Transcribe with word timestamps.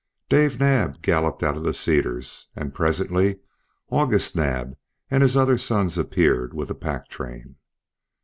Dave 0.29 0.59
Naab 0.59 1.03
galloped 1.03 1.43
out 1.43 1.55
of 1.55 1.63
the 1.63 1.75
cedars, 1.75 2.47
and 2.55 2.73
presently 2.73 3.37
August 3.91 4.35
Naab 4.35 4.75
and 5.11 5.21
his 5.21 5.37
other 5.37 5.59
sons 5.59 5.95
appeared 5.95 6.55
with 6.55 6.71
a 6.71 6.73
pack 6.73 7.07
train. 7.07 7.57